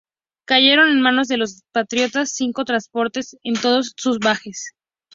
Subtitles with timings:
[0.47, 4.71] Cayeron en manos de los patriotas cinco transportes con todos sus bagajes.